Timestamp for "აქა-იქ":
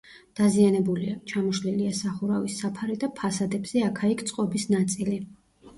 3.93-4.27